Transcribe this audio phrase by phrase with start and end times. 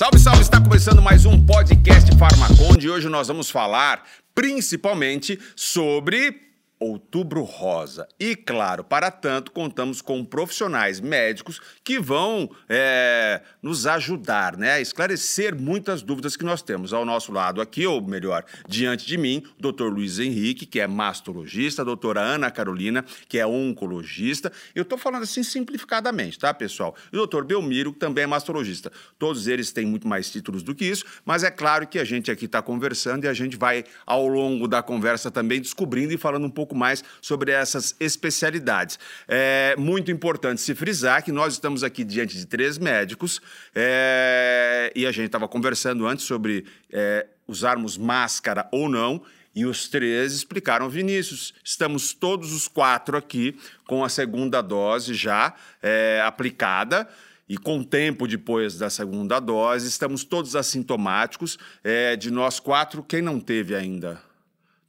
[0.00, 0.40] Salve, salve!
[0.40, 4.02] Está começando mais um podcast Farmaconde e hoje nós vamos falar
[4.34, 6.40] principalmente sobre
[6.80, 8.08] Outubro Rosa.
[8.18, 14.80] E, claro, para tanto, contamos com profissionais médicos que vão é, nos ajudar né, a
[14.80, 16.94] esclarecer muitas dúvidas que nós temos.
[16.94, 19.88] Ao nosso lado aqui, ou melhor, diante de mim, o Dr.
[19.88, 24.50] Luiz Henrique, que é mastologista, doutora Ana Carolina, que é oncologista.
[24.74, 26.96] Eu estou falando assim simplificadamente, tá, pessoal?
[27.12, 27.44] E o Dr.
[27.44, 28.90] Belmiro, que também é mastologista.
[29.18, 32.30] Todos eles têm muito mais títulos do que isso, mas é claro que a gente
[32.30, 36.46] aqui está conversando e a gente vai, ao longo da conversa, também descobrindo e falando
[36.46, 38.98] um pouco pouco mais sobre essas especialidades.
[39.26, 43.40] É muito importante se frisar que nós estamos aqui diante de três médicos
[43.74, 49.22] é, e a gente estava conversando antes sobre é, usarmos máscara ou não.
[49.52, 55.52] E os três explicaram, Vinícius, estamos todos os quatro aqui com a segunda dose já
[55.82, 57.08] é, aplicada
[57.48, 61.58] e com tempo depois da segunda dose, estamos todos assintomáticos.
[61.82, 64.29] É, de nós quatro, quem não teve ainda?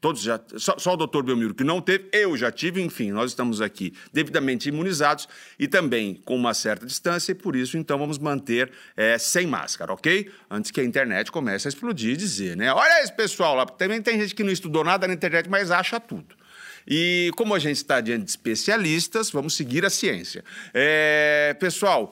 [0.02, 0.42] Todos já.
[0.58, 3.94] Só, só o doutor Belmiro que não teve, eu já tive, enfim, nós estamos aqui
[4.12, 9.20] devidamente imunizados e também com uma certa distância, e por isso, então, vamos manter é,
[9.20, 10.32] sem máscara, ok?
[10.50, 12.74] Antes que a internet comece a explodir e dizer, né?
[12.74, 16.00] Olha esse pessoal lá, também tem gente que não estudou nada na internet, mas acha
[16.00, 16.36] tudo.
[16.88, 20.44] E como a gente está diante de especialistas, vamos seguir a ciência.
[20.74, 22.12] É, pessoal,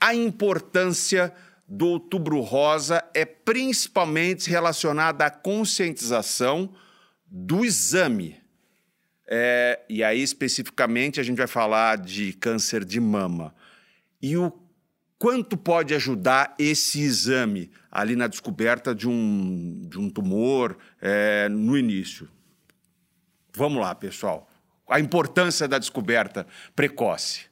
[0.00, 1.30] a importância
[1.68, 6.74] do Outubro Rosa é principalmente relacionada à conscientização
[7.34, 8.36] do exame.
[9.26, 13.54] É, e aí, especificamente, a gente vai falar de câncer de mama.
[14.20, 14.52] E o
[15.18, 21.78] quanto pode ajudar esse exame ali na descoberta de um, de um tumor é, no
[21.78, 22.28] início?
[23.54, 24.50] Vamos lá, pessoal.
[24.86, 26.46] A importância da descoberta
[26.76, 27.46] precoce.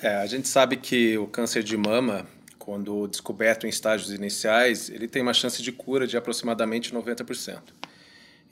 [0.00, 2.26] É, a gente sabe que o câncer de mama,
[2.58, 7.60] quando descoberto em estágios iniciais, ele tem uma chance de cura de aproximadamente 90%.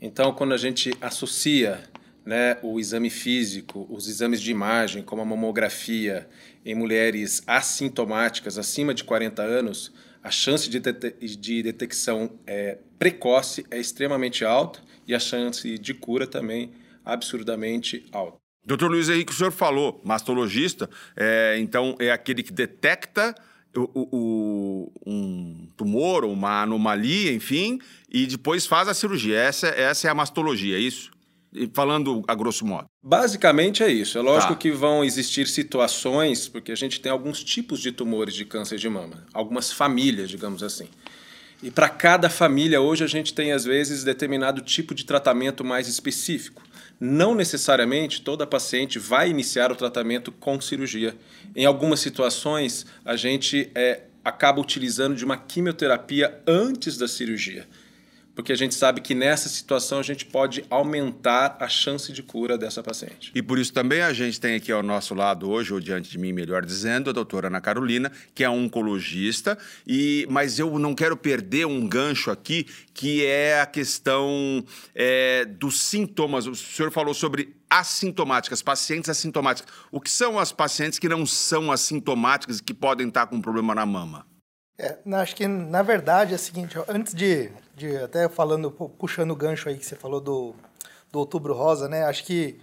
[0.05, 1.83] Então, quando a gente associa
[2.27, 6.29] né, o exame físico, os exames de imagem, como a mamografia,
[6.63, 9.91] em mulheres assintomáticas acima de 40 anos,
[10.23, 16.27] a chance de, de detecção é, precoce é extremamente alta e a chance de cura
[16.27, 16.73] também
[17.03, 18.37] absurdamente alta.
[18.63, 23.35] Doutor Luiz Henrique, o senhor falou, mastologista, é, então é aquele que detecta
[23.77, 27.79] o, o, um tumor ou uma anomalia, enfim,
[28.11, 29.37] e depois faz a cirurgia.
[29.39, 31.11] Essa, essa é a mastologia, é isso?
[31.53, 32.87] E falando a grosso modo.
[33.03, 34.19] Basicamente é isso.
[34.19, 34.59] É lógico tá.
[34.59, 38.89] que vão existir situações, porque a gente tem alguns tipos de tumores de câncer de
[38.89, 40.89] mama, algumas famílias, digamos assim.
[41.65, 45.89] E para cada família, hoje a gente tem, às vezes, determinado tipo de tratamento mais
[45.89, 46.63] específico.
[47.01, 51.17] Não necessariamente toda paciente vai iniciar o tratamento com cirurgia.
[51.57, 57.67] Em algumas situações, a gente é, acaba utilizando de uma quimioterapia antes da cirurgia
[58.35, 62.59] porque a gente sabe que nessa situação a gente pode aumentar a chance de cura
[62.59, 63.31] dessa paciente.
[63.35, 66.19] E por isso também a gente tem aqui ao nosso lado hoje, ou diante de
[66.19, 69.57] mim, melhor dizendo, a doutora Ana Carolina, que é oncologista,
[69.87, 74.65] e mas eu não quero perder um gancho aqui, que é a questão
[74.95, 76.47] é, dos sintomas.
[76.47, 79.73] O senhor falou sobre assintomáticas, pacientes assintomáticas.
[79.91, 83.41] O que são as pacientes que não são assintomáticas e que podem estar com um
[83.41, 84.27] problema na mama?
[84.79, 89.37] É, acho que, na verdade, é o seguinte, antes de, de até falando, puxando o
[89.37, 90.55] gancho aí que você falou do,
[91.11, 92.05] do Outubro Rosa, né?
[92.05, 92.59] Acho que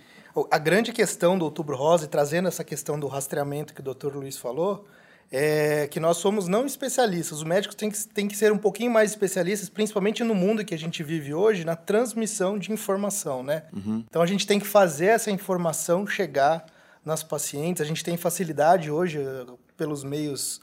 [0.50, 4.16] a grande questão do Outubro Rosa, e trazendo essa questão do rastreamento que o doutor
[4.16, 4.86] Luiz falou,
[5.32, 7.38] é que nós somos não especialistas.
[7.38, 10.74] Os médicos têm que, têm que ser um pouquinho mais especialistas, principalmente no mundo que
[10.74, 13.64] a gente vive hoje, na transmissão de informação, né?
[13.74, 14.04] Uhum.
[14.10, 16.66] Então, a gente tem que fazer essa informação chegar
[17.04, 17.82] nas pacientes.
[17.82, 19.46] A gente tem facilidade hoje, eh,
[19.78, 20.62] pelos meios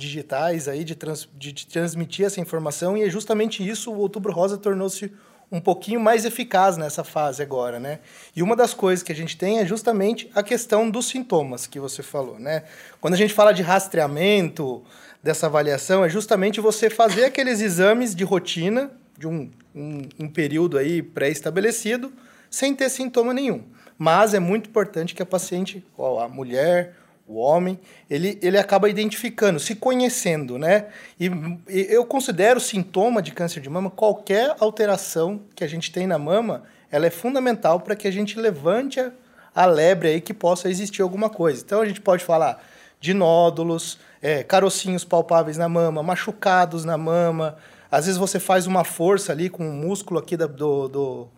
[0.00, 4.32] digitais aí de, trans, de, de transmitir essa informação e é justamente isso o Outubro
[4.32, 5.12] Rosa tornou-se
[5.52, 7.98] um pouquinho mais eficaz nessa fase agora, né?
[8.36, 11.80] E uma das coisas que a gente tem é justamente a questão dos sintomas que
[11.80, 12.62] você falou, né?
[13.00, 14.84] Quando a gente fala de rastreamento,
[15.22, 20.78] dessa avaliação, é justamente você fazer aqueles exames de rotina de um, um, um período
[20.78, 22.12] aí pré-estabelecido
[22.48, 23.62] sem ter sintoma nenhum.
[23.98, 26.96] Mas é muito importante que a paciente, ou a mulher,
[27.30, 27.78] o homem,
[28.10, 30.86] ele, ele acaba identificando, se conhecendo, né?
[31.18, 31.26] E,
[31.68, 36.18] e, eu considero sintoma de câncer de mama qualquer alteração que a gente tem na
[36.18, 39.12] mama, ela é fundamental para que a gente levante a,
[39.54, 41.62] a, lebre aí que possa existir alguma coisa.
[41.64, 42.60] Então a gente pode falar
[42.98, 47.56] de nódulos, é, carocinhos palpáveis na mama, machucados na mama.
[47.88, 51.28] Às vezes você faz uma força ali com o músculo aqui da, do, do,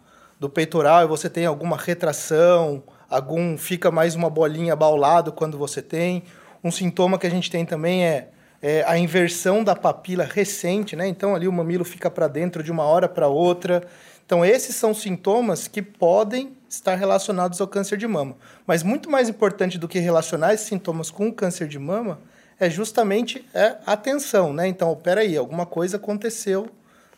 [0.40, 2.82] do peitoral e você tem alguma retração,
[3.14, 6.23] algum fica mais uma bolinha baulado quando você tem.
[6.64, 8.29] Um sintoma que a gente tem também é
[8.62, 11.09] é, a inversão da papila recente, né?
[11.09, 13.82] Então ali o mamilo fica para dentro de uma hora para outra.
[14.25, 18.37] Então esses são sintomas que podem estar relacionados ao câncer de mama.
[18.64, 22.20] Mas muito mais importante do que relacionar esses sintomas com o câncer de mama
[22.59, 24.69] é justamente é, a atenção, né?
[24.69, 26.70] Então, peraí, alguma coisa aconteceu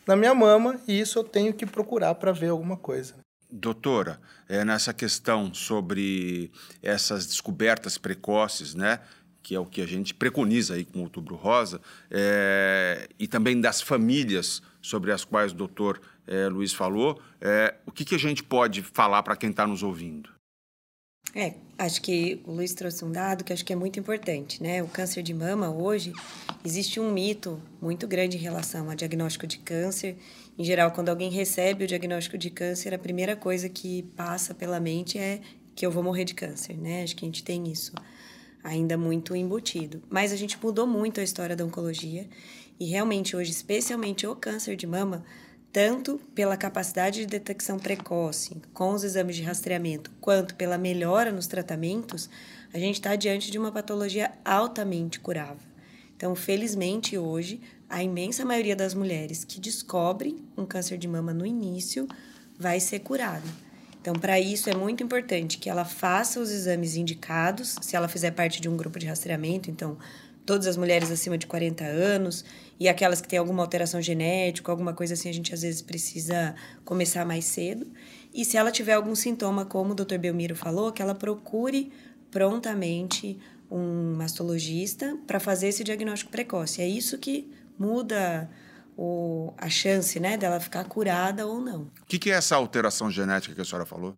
[0.07, 3.24] na minha mama e isso eu tenho que procurar para ver alguma coisa.
[3.51, 4.19] Doutora,
[4.49, 6.51] é, nessa questão sobre
[6.81, 8.99] essas descobertas precoces, né?
[9.45, 13.61] que é o que a gente preconiza aí com o Outubro Rosa, é, e também
[13.61, 18.17] das famílias sobre as quais o doutor é, Luiz falou, é, o que, que a
[18.17, 20.31] gente pode falar para quem está nos ouvindo?
[21.35, 24.81] É, acho que o Luiz trouxe um dado que acho que é muito importante, né?
[24.81, 26.13] O câncer de mama hoje
[26.63, 30.17] existe um mito muito grande em relação ao diagnóstico de câncer.
[30.57, 34.79] Em geral, quando alguém recebe o diagnóstico de câncer, a primeira coisa que passa pela
[34.79, 35.41] mente é
[35.75, 37.03] que eu vou morrer de câncer, né?
[37.03, 37.93] Acho que a gente tem isso
[38.63, 40.01] ainda muito embutido.
[40.09, 42.27] Mas a gente mudou muito a história da oncologia
[42.79, 45.25] e realmente hoje, especialmente o câncer de mama,
[45.73, 51.47] tanto pela capacidade de detecção precoce com os exames de rastreamento, quanto pela melhora nos
[51.47, 52.29] tratamentos,
[52.73, 55.67] a gente está diante de uma patologia altamente curável.
[56.15, 57.59] Então, felizmente, hoje,
[57.89, 62.07] a imensa maioria das mulheres que descobrem um câncer de mama no início
[62.57, 63.47] vai ser curada.
[64.01, 68.31] Então, para isso é muito importante que ela faça os exames indicados, se ela fizer
[68.31, 69.97] parte de um grupo de rastreamento, então
[70.45, 72.45] todas as mulheres acima de 40 anos
[72.79, 76.53] e aquelas que têm alguma alteração genética, alguma coisa assim, a gente às vezes precisa
[76.83, 77.87] começar mais cedo.
[78.33, 80.17] E se ela tiver algum sintoma, como o Dr.
[80.19, 81.91] Belmiro falou, que ela procure
[82.29, 83.39] prontamente
[83.71, 86.81] um mastologista para fazer esse diagnóstico precoce.
[86.81, 88.49] É isso que muda
[88.97, 91.91] o, a chance né, dela ficar curada ou não.
[92.01, 94.15] O que, que é essa alteração genética que a senhora falou?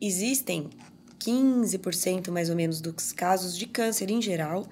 [0.00, 0.70] Existem
[1.18, 4.66] 15% mais ou menos dos casos de câncer em geral,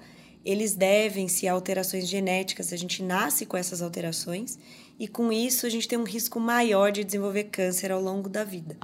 [0.45, 2.71] eles devem-se a alterações genéticas.
[2.71, 4.57] A gente nasce com essas alterações
[4.97, 8.45] e com isso a gente tem um risco maior de desenvolver câncer ao longo da
[8.45, 8.77] vida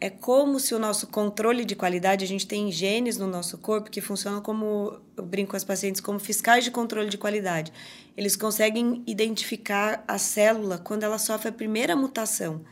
[0.00, 3.90] é como se o nosso controle de qualidade, a gente tem genes no nosso corpo
[3.90, 7.72] que funcionam como, eu brinco com as pacientes, como fiscais de controle de qualidade.
[8.16, 12.62] Eles conseguem identificar a célula quando ela sofre a primeira mutação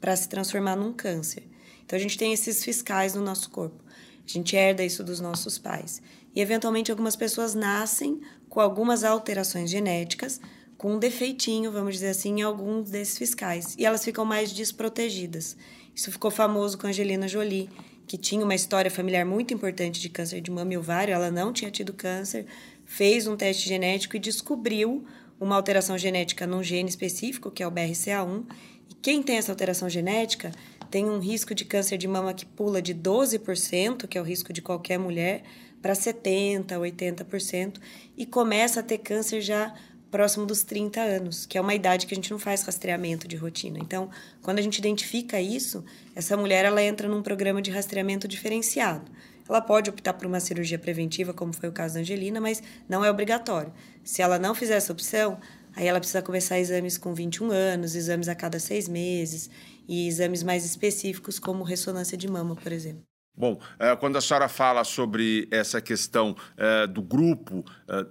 [0.00, 1.48] para se transformar num câncer.
[1.84, 3.80] Então a gente tem esses fiscais no nosso corpo.
[4.26, 6.02] A gente herda isso dos nossos pais.
[6.34, 10.40] E eventualmente algumas pessoas nascem com algumas alterações genéticas,
[10.76, 13.76] com um defeitinho, vamos dizer assim, em alguns desses fiscais.
[13.78, 15.56] E elas ficam mais desprotegidas.
[15.94, 17.68] Isso ficou famoso com Angelina Jolie,
[18.06, 21.14] que tinha uma história familiar muito importante de câncer de mama e ovário.
[21.14, 22.46] Ela não tinha tido câncer,
[22.84, 25.04] fez um teste genético e descobriu
[25.38, 28.44] uma alteração genética num gene específico, que é o BRCA1.
[28.90, 30.52] E quem tem essa alteração genética
[30.90, 34.52] tem um risco de câncer de mama que pula de 12%, que é o risco
[34.52, 35.42] de qualquer mulher,
[35.80, 37.80] para 70%, 80%,
[38.16, 39.74] e começa a ter câncer já
[40.12, 43.34] próximo dos 30 anos, que é uma idade que a gente não faz rastreamento de
[43.34, 43.78] rotina.
[43.80, 44.10] Então,
[44.42, 45.82] quando a gente identifica isso,
[46.14, 49.10] essa mulher ela entra num programa de rastreamento diferenciado.
[49.48, 53.02] Ela pode optar por uma cirurgia preventiva, como foi o caso da Angelina, mas não
[53.02, 53.72] é obrigatório.
[54.04, 55.40] Se ela não fizer essa opção,
[55.74, 59.50] aí ela precisa começar exames com 21 anos, exames a cada seis meses
[59.88, 63.02] e exames mais específicos, como ressonância de mama, por exemplo.
[63.34, 68.06] Bom, eh, quando a senhora fala sobre essa questão eh, do grupo eh,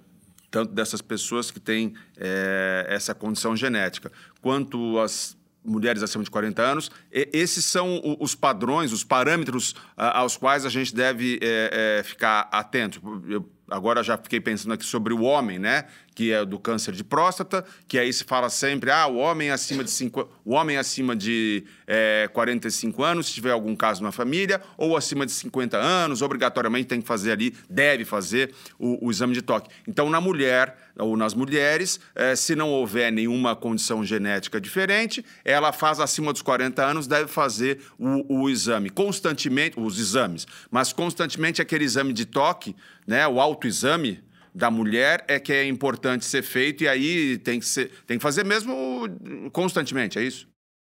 [0.52, 6.62] tanto dessas pessoas que têm é, essa condição genética, quanto as mulheres acima de 40
[6.62, 6.92] anos.
[7.12, 12.50] E, esses são os padrões, os parâmetros aos quais a gente deve é, é, ficar
[12.52, 13.02] atento.
[13.28, 15.86] Eu, agora já fiquei pensando aqui sobre o homem, né?
[16.14, 19.84] Que é do câncer de próstata, que aí se fala sempre, ah, o homem acima
[19.84, 24.62] de, cinco, o homem acima de é, 45 anos, se tiver algum caso na família,
[24.78, 29.34] ou acima de 50 anos, obrigatoriamente tem que fazer ali, deve fazer o, o exame
[29.34, 29.70] de toque.
[29.88, 35.72] Então, na mulher ou nas mulheres, é, se não houver nenhuma condição genética diferente, ela
[35.72, 41.62] faz acima dos 40 anos, deve fazer o, o exame constantemente, os exames, mas constantemente
[41.62, 42.76] aquele exame de toque,
[43.08, 44.20] né, o autoexame
[44.54, 48.24] da mulher é que é importante ser feito e aí tem que, ser, tem que
[48.24, 49.08] fazer mesmo
[49.52, 50.48] constantemente, é isso?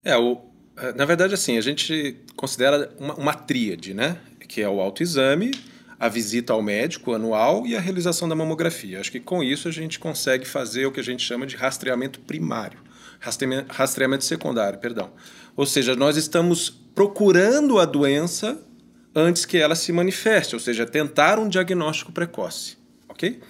[0.05, 0.41] É, o,
[0.77, 4.19] é, na verdade, assim, a gente considera uma, uma tríade, né?
[4.47, 5.51] Que é o autoexame,
[5.99, 9.01] a visita ao médico anual e a realização da mamografia.
[9.01, 12.21] Acho que com isso a gente consegue fazer o que a gente chama de rastreamento
[12.21, 12.79] primário,
[13.19, 15.11] rastreamento, rastreamento secundário, perdão.
[15.57, 18.61] Ou seja, nós estamos procurando a doença
[19.15, 22.77] antes que ela se manifeste, ou seja, tentar um diagnóstico precoce,
[23.17, 23.41] ok?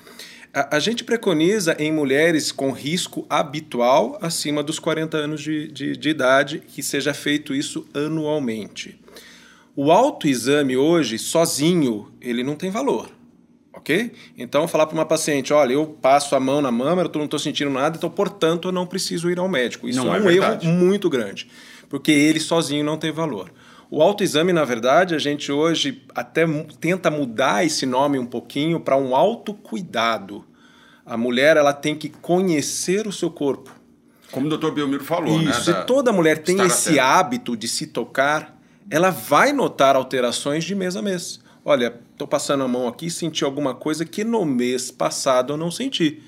[0.55, 5.97] A, a gente preconiza em mulheres com risco habitual acima dos 40 anos de, de,
[5.97, 8.99] de idade que seja feito isso anualmente.
[9.75, 13.11] O autoexame hoje, sozinho, ele não tem valor,
[13.75, 14.13] ok?
[14.39, 17.39] Então, falar para uma paciente, olha, eu passo a mão na mama, eu não estou
[17.39, 19.87] sentindo nada, então, portanto, eu não preciso ir ao médico.
[19.87, 20.67] Isso não é, é um verdade.
[20.67, 21.47] erro muito grande,
[21.91, 23.53] porque ele sozinho não tem valor.
[23.91, 26.45] O autoexame, na verdade, a gente hoje até
[26.81, 30.45] tenta mudar esse nome um pouquinho para um autocuidado.
[31.05, 33.71] A mulher ela tem que conhecer o seu corpo.
[34.33, 35.53] Como o doutor Belmiro falou, Isso, né?
[35.53, 38.59] se da- toda mulher tem esse hábito de se tocar,
[38.91, 41.39] ela vai notar alterações de mês a mês.
[41.65, 45.57] Olha, estou passando a mão aqui e senti alguma coisa que no mês passado eu
[45.57, 46.21] não senti.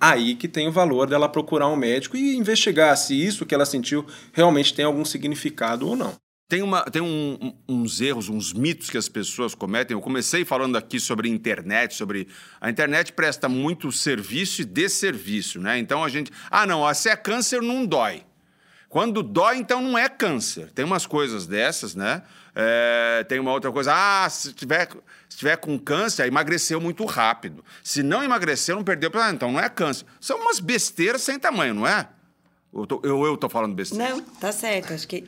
[0.00, 3.66] Aí que tem o valor dela procurar um médico e investigar se isso que ela
[3.66, 6.14] sentiu realmente tem algum significado ou não.
[6.52, 9.94] Tem, uma, tem um- uns erros, uns mitos que as pessoas cometem.
[9.96, 12.28] Eu comecei falando aqui sobre internet, sobre.
[12.60, 15.78] A internet presta muito serviço e desserviço, né?
[15.78, 16.30] Então a gente.
[16.50, 18.22] Ah, não, se é câncer, não dói.
[18.90, 20.70] Quando dói, então não é câncer.
[20.72, 22.22] Tem umas coisas dessas, né?
[22.54, 23.90] É, tem uma outra coisa.
[23.94, 24.90] Ah, se tiver,
[25.30, 27.64] se tiver com câncer, emagreceu muito rápido.
[27.82, 29.10] Se não emagreceu, não perdeu.
[29.14, 30.04] Ah, então não é câncer.
[30.20, 32.10] São umas besteiras sem tamanho, não é?
[32.74, 34.10] Eu tô, eu, eu tô falando besteira.
[34.10, 34.92] Não, tá certo.
[34.92, 35.24] Acho que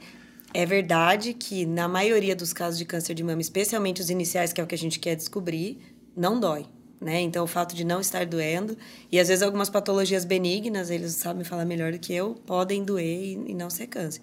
[0.55, 4.61] é verdade que na maioria dos casos de câncer de mama, especialmente os iniciais, que
[4.61, 5.79] é o que a gente quer descobrir,
[6.17, 6.65] não dói.
[7.01, 7.21] Né?
[7.21, 8.79] Então, o fato de não estar doendo,
[9.11, 13.37] e às vezes algumas patologias benignas, eles sabem falar melhor do que eu, podem doer
[13.47, 14.23] e, não ser câncer.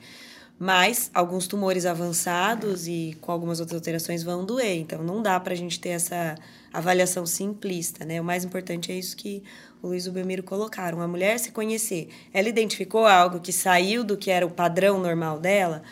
[0.58, 4.78] Mas alguns tumores avançados e com algumas outras alterações vão doer.
[4.78, 6.36] Então, não dá para a gente ter essa
[6.72, 8.22] avaliação simplista, né?
[8.22, 9.44] O mais importante é isso que
[9.82, 11.02] o Luiz e o Belmiro colocaram.
[11.02, 12.10] A mulher se conhecer.
[12.34, 15.84] Ela identificou algo que saiu do que era o padrão normal dela,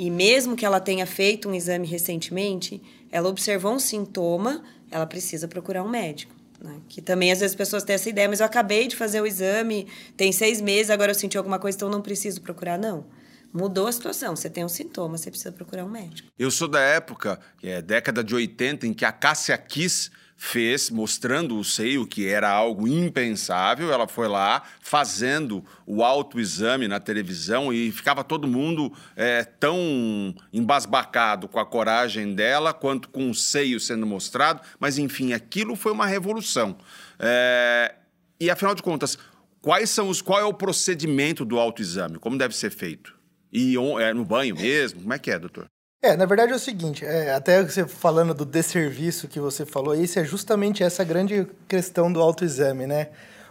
[0.00, 5.46] e mesmo que ela tenha feito um exame recentemente, ela observou um sintoma, ela precisa
[5.46, 6.34] procurar um médico.
[6.58, 6.80] Né?
[6.88, 9.26] Que também às vezes as pessoas têm essa ideia, mas eu acabei de fazer o
[9.26, 12.78] exame, tem seis meses, agora eu senti alguma coisa, então não preciso procurar.
[12.78, 13.04] Não.
[13.52, 14.34] Mudou a situação.
[14.34, 16.30] Você tem um sintoma, você precisa procurar um médico.
[16.38, 20.10] Eu sou da época, é década de 80, em que a Cássia Kiss
[20.42, 23.92] fez, mostrando o seio, que era algo impensável.
[23.92, 31.46] Ela foi lá fazendo o autoexame na televisão e ficava todo mundo é, tão embasbacado
[31.46, 34.62] com a coragem dela quanto com o seio sendo mostrado.
[34.78, 36.78] Mas, enfim, aquilo foi uma revolução.
[37.18, 37.94] É,
[38.40, 39.18] E, afinal de contas,
[39.60, 42.18] quais são os, qual é o procedimento do autoexame?
[42.18, 43.14] Como deve ser feito?
[43.52, 45.02] E é no banho mesmo?
[45.02, 45.66] Como é que é, doutor?
[46.02, 49.94] É, na verdade é o seguinte, é, até você falando do desserviço que você falou,
[49.94, 53.08] isso é justamente essa grande questão do autoexame, né?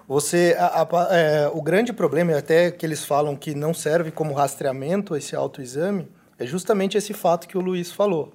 [0.07, 4.09] Você, a- a- é, o grande problema, e até que eles falam que não serve
[4.09, 6.07] como rastreamento esse autoexame,
[6.39, 8.33] é justamente esse fato que o Luiz falou.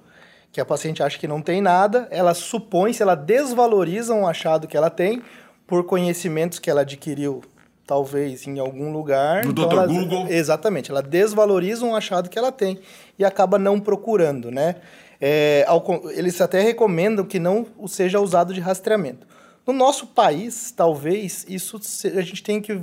[0.49, 4.65] Que a paciente acha que não tem nada, ela supõe, se ela desvaloriza um achado
[4.65, 5.21] que ela tem,
[5.67, 7.41] por conhecimentos que ela adquiriu,
[7.85, 9.43] talvez, em algum lugar.
[9.43, 9.73] No então Dr.
[9.73, 10.27] ela- Google.
[10.29, 12.79] Exatamente, ela desvaloriza um achado que ela tem
[13.17, 14.75] e acaba não procurando, né?
[15.19, 19.25] É, ao eles até recomendam que não seja usado de rastreamento.
[19.65, 21.79] No nosso país, talvez, isso
[22.15, 22.73] a gente tem que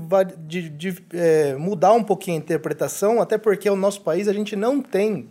[0.46, 4.56] de- de, é, mudar um pouquinho a interpretação, até porque o nosso país a gente
[4.56, 5.28] não tem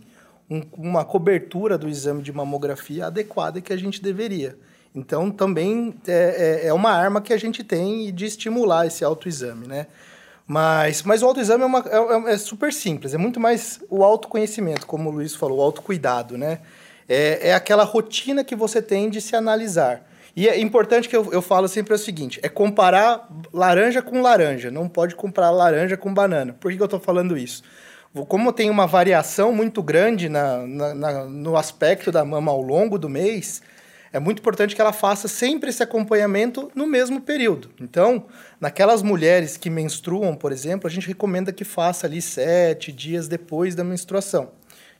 [0.48, 4.56] um- uma cobertura do exame de mamografia adequada que a gente deveria.
[4.94, 9.66] Então, também é, é- é uma arma que a gente tem de estimular esse autoexame,
[9.66, 9.86] né?
[10.46, 11.78] Mas, mas o autoexame é, uma,
[12.28, 16.36] é, é super simples, é muito mais o autoconhecimento, como o Luiz falou, o autocuidado,
[16.36, 16.58] né?
[17.08, 20.08] É, é aquela rotina que você tem de se analisar.
[20.34, 24.70] E é importante que eu, eu falo sempre o seguinte: é comparar laranja com laranja,
[24.70, 26.56] não pode comparar laranja com banana.
[26.58, 27.62] Por que, que eu estou falando isso?
[28.28, 32.98] Como tem uma variação muito grande na, na- na- no aspecto da mama ao longo
[32.98, 33.62] do mês,
[34.12, 37.70] é muito importante que ela faça sempre esse acompanhamento no mesmo período.
[37.80, 38.26] Então,
[38.60, 43.74] naquelas mulheres que menstruam, por exemplo, a gente recomenda que faça ali sete dias depois
[43.74, 44.52] da menstruação.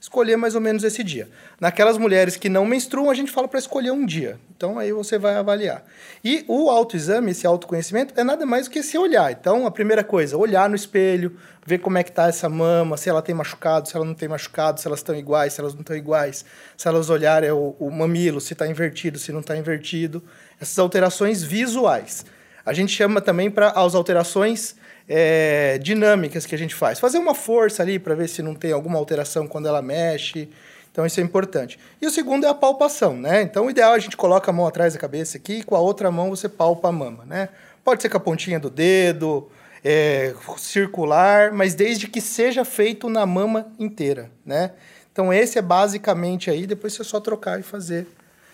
[0.03, 1.29] Escolher mais ou menos esse dia.
[1.61, 4.37] Naquelas mulheres que não menstruam, a gente fala para escolher um dia.
[4.57, 5.85] Então, aí você vai avaliar.
[6.25, 9.31] E o autoexame, esse autoconhecimento, é nada mais do que se olhar.
[9.31, 13.09] Então, a primeira coisa, olhar no espelho, ver como é que tá essa mama, se
[13.09, 15.83] ela tem machucado, se ela não tem machucado, se elas estão iguais, se elas não
[15.83, 16.45] estão iguais,
[16.77, 20.21] se elas olharem o, o mamilo, se está invertido, se não está invertido.
[20.61, 22.27] Essas alterações visuais.
[22.67, 24.75] A gente chama também para as alterações
[25.09, 26.99] é, dinâmicas que a gente faz.
[26.99, 30.49] Fazer uma força ali para ver se não tem alguma alteração quando ela mexe.
[30.91, 31.79] Então isso é importante.
[32.01, 33.43] E o segundo é a palpação, né?
[33.43, 35.75] Então o ideal é a gente coloca a mão atrás da cabeça aqui e com
[35.75, 37.49] a outra mão você palpa a mama, né?
[37.83, 39.51] Pode ser com a pontinha do dedo,
[39.83, 44.73] é, circular, mas desde que seja feito na mama inteira, né?
[45.11, 48.07] Então esse é basicamente aí, depois você só trocar e fazer.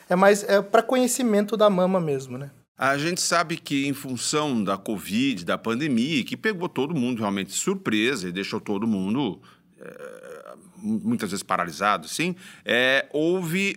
[0.08, 2.50] É mais é para conhecimento da mama mesmo, né?
[2.78, 7.48] A gente sabe que, em função da Covid, da pandemia, que pegou todo mundo realmente
[7.48, 9.42] de surpresa e deixou todo mundo
[9.80, 13.76] é, muitas vezes paralisado, assim, é, houve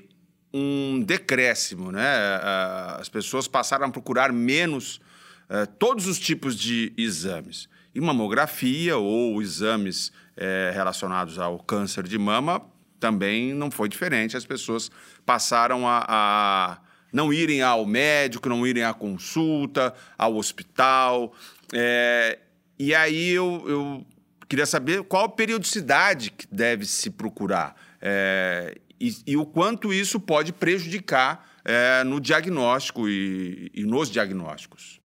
[0.54, 2.04] um decréscimo, né?
[3.00, 4.98] As pessoas passaram a procurar menos
[5.50, 7.70] uh, todos os tipos de exames.
[7.96, 12.62] E mamografia ou exames é, relacionados ao câncer de mama
[13.00, 14.38] também não foi diferente.
[14.38, 14.92] As pessoas
[15.26, 16.78] passaram a, a
[17.12, 21.34] não irem ao médico, não irem à consulta, ao hospital.
[21.74, 22.40] É,
[22.78, 24.06] e aí eu, eu,
[24.48, 30.54] queria saber qual periodicidade que deve se procurar é, e, e, o quanto isso pode
[30.54, 35.01] prejudicar é, no diagnóstico e, e nos diagnósticos.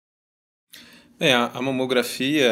[1.25, 2.47] É, a mamografia,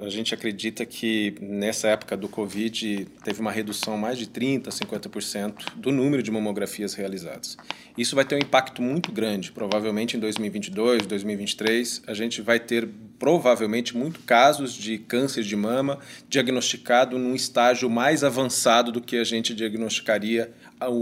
[0.00, 4.64] é, a gente acredita que nessa época do Covid teve uma redução mais de 30%,
[4.64, 7.56] 50% do número de mamografias realizadas.
[7.96, 9.52] Isso vai ter um impacto muito grande.
[9.52, 16.00] Provavelmente em 2022, 2023, a gente vai ter provavelmente muito casos de câncer de mama
[16.28, 20.50] diagnosticado num estágio mais avançado do que a gente diagnosticaria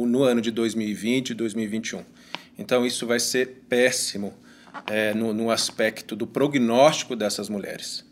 [0.07, 2.05] no ano de 2020 e 2021.
[2.59, 4.44] Então isso vai ser péssimo
[4.87, 8.05] é, no, no, aspecto do prognóstico dessas mulheres.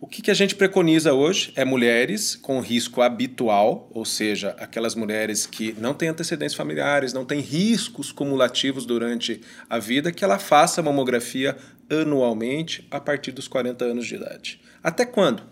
[0.00, 4.94] O que, que a gente preconiza hoje é mulheres com risco habitual, ou seja, aquelas
[4.94, 10.38] mulheres que não têm antecedentes familiares, não têm riscos cumulativos durante a vida, que ela
[10.38, 11.56] faça mamografia
[11.88, 14.60] anualmente a partir dos 40 anos de idade.
[14.82, 15.42] Até quando?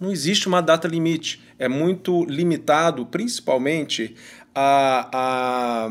[0.00, 1.40] Não existe uma data limite.
[1.58, 4.14] É muito limitado, principalmente,
[4.54, 5.90] a, a,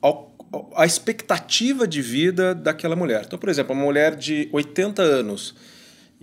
[0.00, 0.31] ao
[0.74, 3.22] a expectativa de vida daquela mulher.
[3.26, 5.54] Então, por exemplo, uma mulher de 80 anos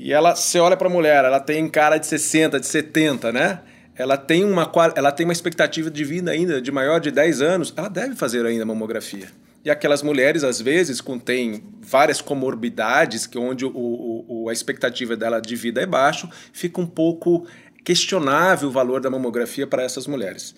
[0.02, 3.60] e ela, você olha para a mulher, ela tem cara de 60, de 70, né?
[3.94, 7.74] Ela tem, uma, ela tem uma expectativa de vida ainda de maior de 10 anos,
[7.76, 9.28] ela deve fazer ainda mamografia.
[9.66, 15.42] E aquelas mulheres, às vezes, contêm várias comorbidades, que onde o, o, a expectativa dela
[15.42, 17.46] de vida é baixo, fica um pouco
[17.84, 20.56] questionável o valor da mamografia para essas mulheres.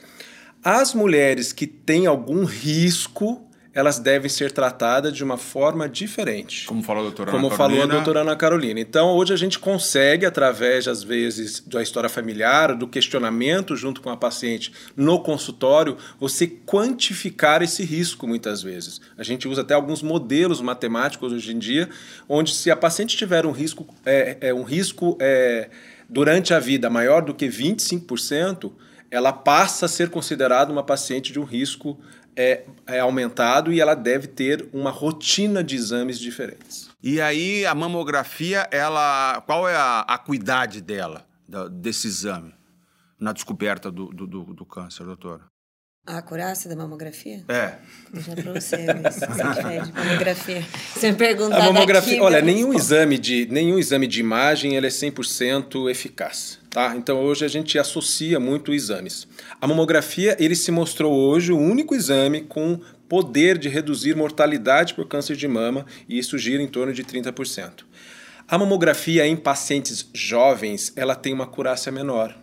[0.63, 6.65] As mulheres que têm algum risco elas devem ser tratadas de uma forma diferente.
[6.65, 7.93] Como falou a doutora Como Ana falou Carolina.
[7.93, 8.79] a doutora Ana Carolina.
[8.79, 14.09] Então, hoje a gente consegue, através, às vezes, da história familiar, do questionamento junto com
[14.09, 18.99] a paciente no consultório, você quantificar esse risco, muitas vezes.
[19.17, 21.89] A gente usa até alguns modelos matemáticos hoje em dia,
[22.27, 25.69] onde se a paciente tiver um risco, é, é um risco é,
[26.09, 28.69] durante a vida maior do que 25%,
[29.09, 31.99] ela passa a ser considerada uma paciente de um risco
[32.35, 36.89] é, é aumentado e ela deve ter uma rotina de exames diferentes.
[37.03, 41.25] E aí a mamografia, ela, qual é a acuidade dela,
[41.71, 42.53] desse exame,
[43.19, 45.50] na descoberta do, do, do, câncer, doutora?
[46.11, 47.41] A acurácia da mamografia?
[47.47, 47.75] É.
[48.13, 48.75] Já para você,
[49.95, 50.67] mamografia.
[50.93, 54.87] Você me perguntar A mamografia, daqui, olha, nenhum exame, de, nenhum exame de imagem ele
[54.87, 56.59] é 100% eficaz.
[56.69, 56.93] Tá?
[56.97, 59.25] Então hoje a gente associa muito exames.
[59.61, 65.07] A mamografia ele se mostrou hoje o único exame com poder de reduzir mortalidade por
[65.07, 67.85] câncer de mama e isso gira em torno de 30%.
[68.49, 72.37] A mamografia em pacientes jovens ela tem uma acurácia menor,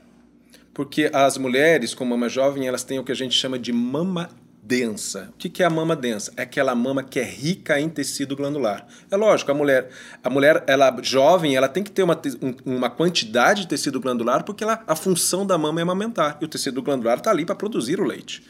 [0.79, 4.31] porque as mulheres com mama jovem elas têm o que a gente chama de mama
[4.63, 5.29] densa.
[5.35, 6.33] O que é a mama densa?
[6.37, 8.87] É aquela mama que é rica em tecido glandular.
[9.11, 9.89] É lógico, a mulher,
[10.23, 12.17] a mulher ela jovem, ela tem que ter uma,
[12.65, 16.49] uma quantidade de tecido glandular porque ela, a função da mama é amamentar e o
[16.49, 18.45] tecido glandular está ali para produzir o leite.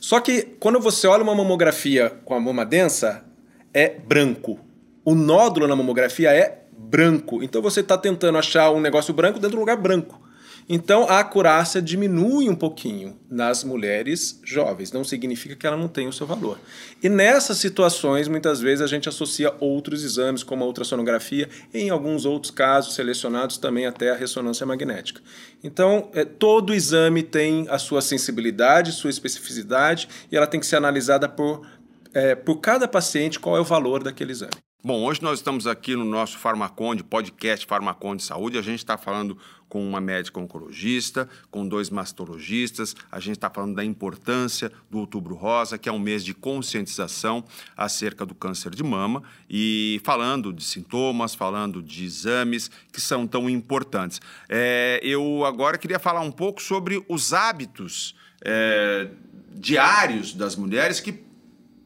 [0.00, 3.24] Só que quando você olha uma mamografia com a mama densa,
[3.72, 4.58] é branco.
[5.04, 7.40] O nódulo na mamografia é branco.
[7.40, 10.21] Então você está tentando achar um negócio branco dentro de um lugar branco.
[10.68, 16.08] Então a acurácia diminui um pouquinho nas mulheres jovens, não significa que ela não tenha
[16.08, 16.58] o seu valor.
[17.02, 21.90] E nessas situações, muitas vezes a gente associa outros exames, como a ultrassonografia, e em
[21.90, 25.20] alguns outros casos selecionados também até a ressonância magnética.
[25.64, 30.76] Então, é, todo exame tem a sua sensibilidade, sua especificidade, e ela tem que ser
[30.76, 31.66] analisada por,
[32.14, 34.52] é, por cada paciente qual é o valor daquele exame.
[34.84, 38.58] Bom, hoje nós estamos aqui no nosso Farmaconde, podcast Farmaconde Saúde.
[38.58, 42.96] A gente está falando com uma médica oncologista, com dois mastologistas.
[43.08, 47.44] A gente está falando da importância do Outubro Rosa, que é um mês de conscientização
[47.76, 53.48] acerca do câncer de mama e falando de sintomas, falando de exames que são tão
[53.48, 54.20] importantes.
[54.48, 59.10] É, eu agora queria falar um pouco sobre os hábitos é,
[59.54, 61.12] diários das mulheres que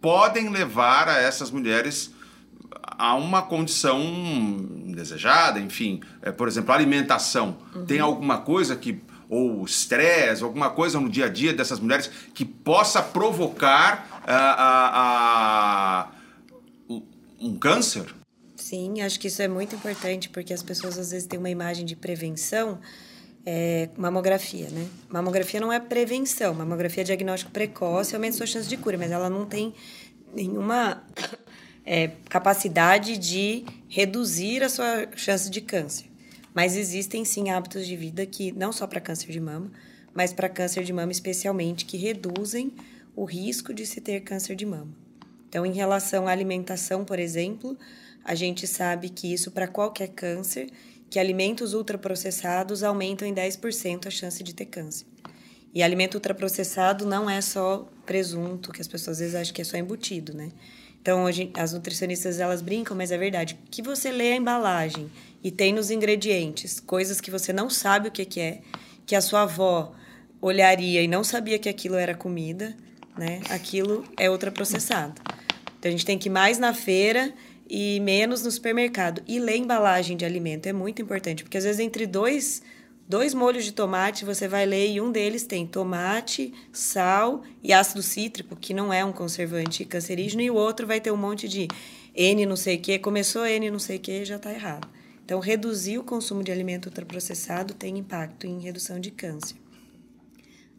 [0.01, 2.16] podem levar a essas mulheres
[2.99, 4.01] a uma condição
[4.89, 7.57] desejada, enfim, é, por exemplo, alimentação.
[7.75, 7.85] Uhum.
[7.85, 12.45] Tem alguma coisa que ou estresse, alguma coisa no dia a dia dessas mulheres que
[12.45, 14.23] possa provocar
[16.89, 16.95] uh,
[17.41, 18.15] um câncer?
[18.55, 21.85] Sim, acho que isso é muito importante porque as pessoas às vezes têm uma imagem
[21.85, 22.79] de prevenção
[23.45, 24.89] é, mamografia, né?
[25.09, 29.31] Mamografia não é prevenção, mamografia é diagnóstico precoce, aumenta sua chance de cura, mas ela
[29.31, 29.73] não tem
[30.35, 31.05] nenhuma
[31.87, 36.07] é, capacidade de reduzir a sua chance de câncer.
[36.53, 39.71] Mas existem sim hábitos de vida que, não só para câncer de mama,
[40.13, 42.73] mas para câncer de mama especialmente, que reduzem
[43.15, 44.89] o risco de se ter câncer de mama.
[45.49, 47.79] Então, em relação à alimentação, por exemplo,
[48.25, 50.69] a gente sabe que isso para qualquer câncer
[51.09, 55.07] que alimentos ultraprocessados aumentam em 10% a chance de ter câncer.
[55.73, 59.65] E alimento ultraprocessado não é só presunto, que as pessoas às vezes acham que é
[59.65, 60.51] só embutido, né?
[61.07, 63.57] Então, hoje, as nutricionistas elas brincam, mas é verdade.
[63.71, 65.09] Que você lê a embalagem
[65.41, 68.59] e tem nos ingredientes coisas que você não sabe o que, que é,
[69.07, 69.95] que a sua avó
[70.43, 72.77] olharia e não sabia que aquilo era comida,
[73.17, 73.41] né?
[73.51, 75.23] Aquilo é ultraprocessado.
[75.79, 77.33] Então, a gente tem que ir mais na feira
[77.71, 79.23] e menos no supermercado.
[79.29, 82.65] E ler embalagem de alimento é muito importante, porque às vezes entre dois,
[83.09, 88.03] dois molhos de tomate você vai ler e um deles tem tomate, sal e ácido
[88.03, 91.69] cítrico, que não é um conservante cancerígeno, e o outro vai ter um monte de
[92.15, 94.89] N não sei o que, começou N não sei o que, já está errado.
[95.25, 99.57] Então, reduzir o consumo de alimento ultraprocessado tem impacto em redução de câncer.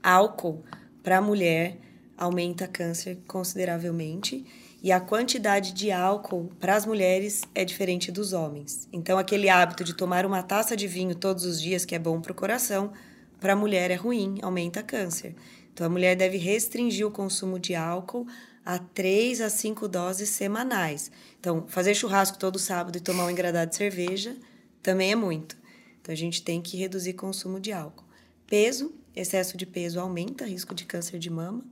[0.02, 0.64] Álcool
[1.04, 1.78] para mulher
[2.18, 4.46] aumenta câncer consideravelmente
[4.82, 8.88] e a quantidade de álcool para as mulheres é diferente dos homens.
[8.94, 12.22] Então, aquele hábito de tomar uma taça de vinho todos os dias, que é bom
[12.22, 12.92] para o coração,
[13.40, 15.36] para a mulher é ruim, aumenta câncer.
[15.74, 18.28] Então, a mulher deve restringir o consumo de álcool
[18.66, 21.12] a 3 a 5 doses semanais.
[21.40, 24.36] Então, fazer churrasco todo sábado e tomar um engradado de cerveja
[24.82, 25.58] também é muito.
[26.02, 28.06] Então, a gente tem que reduzir o consumo de álcool.
[28.46, 31.64] Peso, excesso de peso aumenta risco de câncer de mama.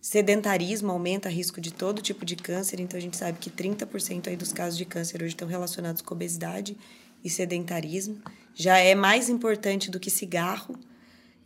[0.00, 4.28] Sedentarismo aumenta o risco de todo tipo de câncer, então a gente sabe que 30%
[4.28, 6.76] aí dos casos de câncer hoje estão relacionados com obesidade
[7.22, 8.18] e sedentarismo.
[8.54, 10.78] Já é mais importante do que cigarro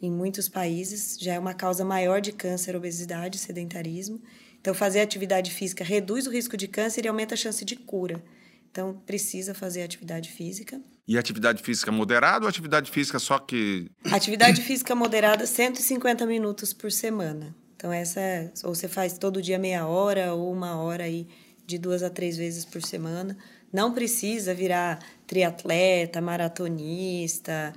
[0.00, 4.22] em muitos países, já é uma causa maior de câncer, obesidade e sedentarismo.
[4.60, 8.22] Então, fazer atividade física reduz o risco de câncer e aumenta a chance de cura.
[8.70, 10.80] Então, precisa fazer atividade física.
[11.06, 13.90] E atividade física moderada ou atividade física só que.
[14.10, 17.54] Atividade física moderada, 150 minutos por semana.
[17.76, 18.20] Então, essa
[18.62, 21.26] ou você faz todo dia meia hora ou uma hora aí
[21.66, 23.36] de duas a três vezes por semana.
[23.72, 27.72] Não precisa virar triatleta, maratonista,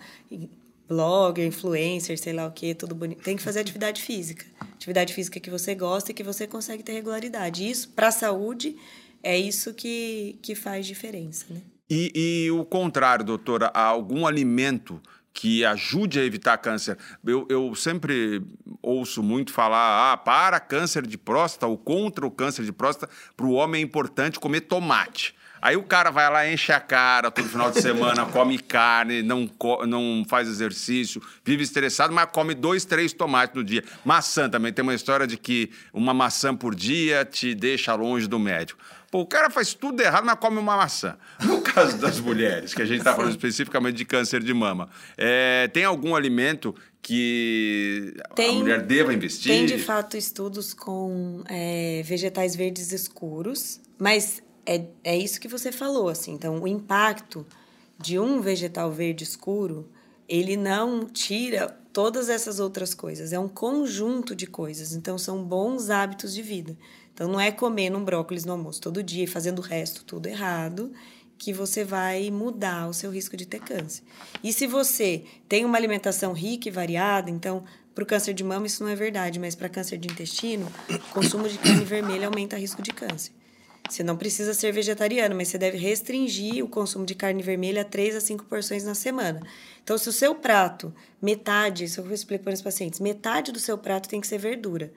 [0.88, 3.24] blogger, influencer, sei lá o que, tudo bonito.
[3.24, 4.46] Tem que fazer atividade física.
[4.74, 7.68] Atividade física que você gosta e que você consegue ter regularidade.
[7.68, 8.76] Isso, para a saúde,
[9.24, 11.62] é isso que, que faz diferença, né?
[11.90, 15.02] E, e o contrário, doutora, algum alimento
[15.38, 16.98] que ajude a evitar câncer.
[17.24, 18.42] Eu, eu sempre
[18.82, 23.46] ouço muito falar, ah, para câncer de próstata ou contra o câncer de próstata, para
[23.46, 25.36] o homem é importante comer tomate.
[25.62, 29.48] Aí o cara vai lá, enche a cara todo final de semana, come carne, não,
[29.88, 33.84] não faz exercício, vive estressado, mas come dois, três tomates no dia.
[34.04, 34.74] Maçã também.
[34.74, 38.80] Tem uma história de que uma maçã por dia te deixa longe do médico.
[39.10, 41.18] Pô, o cara faz tudo errado, mas come uma maçã.
[41.42, 45.68] No caso das mulheres, que a gente está falando especificamente de câncer de mama, é,
[45.70, 49.52] tem algum alimento que tem, a mulher deva investir?
[49.52, 55.72] Tem, de fato, estudos com é, vegetais verdes escuros, mas é, é isso que você
[55.72, 56.34] falou, assim.
[56.34, 57.46] Então, o impacto
[57.98, 59.90] de um vegetal verde escuro,
[60.28, 63.34] ele não tira todas essas outras coisas.
[63.34, 64.94] É um conjunto de coisas.
[64.94, 66.78] Então, são bons hábitos de vida.
[67.14, 70.28] Então, não é comer um brócolis no almoço todo dia e fazendo o resto tudo
[70.28, 70.92] errado
[71.38, 74.04] que você vai mudar o seu risco de ter câncer.
[74.44, 77.64] E se você tem uma alimentação rica e variada, então,
[77.94, 81.14] para o câncer de mama isso não é verdade, mas para câncer de intestino, o
[81.14, 83.32] consumo de carne vermelha aumenta o risco de câncer.
[83.90, 87.86] Você não precisa ser vegetariano, mas você deve restringir o consumo de carne vermelha a
[87.86, 89.42] 3 a 5 porções na semana.
[89.84, 93.78] Então, se o seu prato, metade, isso eu explico para os pacientes, metade do seu
[93.78, 94.92] prato tem que ser verdura.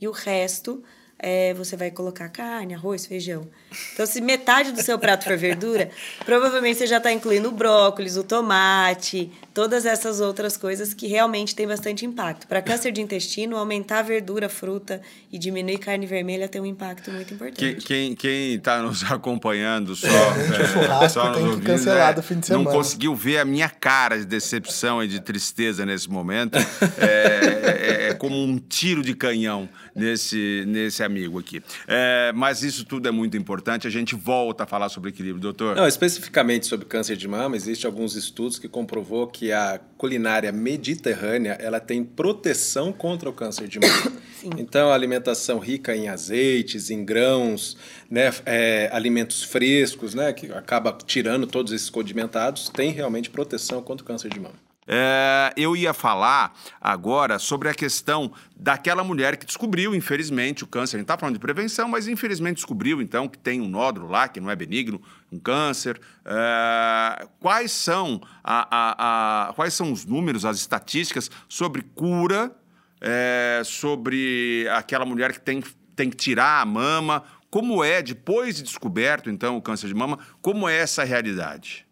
[0.00, 0.82] E o resto
[1.18, 3.48] é, você vai colocar carne, arroz, feijão.
[3.92, 5.90] Então, se metade do seu prato for verdura,
[6.24, 11.54] provavelmente você já está incluindo o brócolis, o tomate, todas essas outras coisas que realmente
[11.54, 12.46] têm bastante impacto.
[12.46, 15.00] Para câncer de intestino, aumentar a verdura, fruta
[15.32, 17.86] e diminuir carne vermelha tem um impacto muito importante.
[18.16, 22.38] Quem está nos acompanhando só, é, é, só nos tem ouvindo, que cancelar é, fim
[22.38, 22.64] de semana.
[22.64, 26.58] não conseguiu ver a minha cara de decepção e de tristeza nesse momento.
[26.98, 31.62] É, é, é como um tiro de canhão nesse, nesse amigo aqui.
[31.86, 33.65] É, mas isso tudo é muito importante.
[33.68, 35.74] A gente volta a falar sobre equilíbrio, doutor.
[35.74, 41.52] Não, especificamente sobre câncer de mama, existem alguns estudos que comprovou que a culinária mediterrânea
[41.60, 44.12] ela tem proteção contra o câncer de mama.
[44.40, 44.50] Sim.
[44.58, 47.76] Então, a alimentação rica em azeites, em grãos,
[48.08, 54.04] né, é, alimentos frescos, né, que acaba tirando todos esses condimentados, tem realmente proteção contra
[54.04, 54.65] o câncer de mama.
[54.88, 60.96] É, eu ia falar agora sobre a questão daquela mulher que descobriu, infelizmente, o câncer.
[60.96, 64.28] A gente está falando de prevenção, mas infelizmente descobriu, então, que tem um nódulo lá,
[64.28, 65.00] que não é benigno,
[65.32, 66.00] um câncer.
[66.24, 72.54] É, quais, são a, a, a, quais são os números, as estatísticas sobre cura,
[73.00, 75.62] é, sobre aquela mulher que tem,
[75.96, 77.24] tem que tirar a mama?
[77.50, 81.85] Como é, depois de descoberto, então, o câncer de mama, como é essa realidade?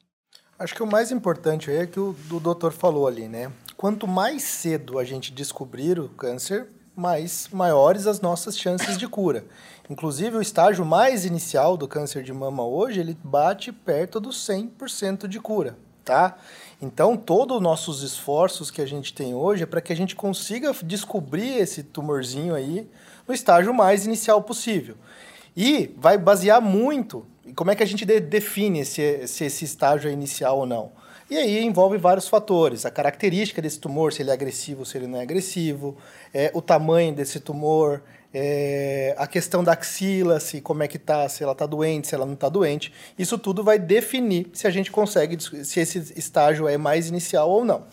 [0.65, 3.53] Acho que o mais importante é que o, o doutor falou ali, né?
[3.77, 9.45] Quanto mais cedo a gente descobrir o câncer, mais maiores as nossas chances de cura.
[9.91, 15.29] Inclusive, o estágio mais inicial do câncer de mama hoje, ele bate perto dos 100%
[15.29, 16.39] de cura, tá?
[16.81, 20.17] Então, todos os nossos esforços que a gente tem hoje é para que a gente
[20.17, 22.89] consiga descobrir esse tumorzinho aí
[23.29, 24.97] no estágio mais inicial possível.
[25.57, 30.09] E vai basear muito como é que a gente de, define se, se esse estágio
[30.09, 30.93] é inicial ou não.
[31.31, 32.85] E aí envolve vários fatores.
[32.85, 35.97] A característica desse tumor, se ele é agressivo, se ele não é agressivo,
[36.33, 41.29] é, o tamanho desse tumor, é, a questão da axila, se como é que tá,
[41.29, 42.93] se ela está doente, se ela não está doente.
[43.19, 47.65] Isso tudo vai definir se a gente consegue, se esse estágio é mais inicial ou
[47.65, 47.85] não.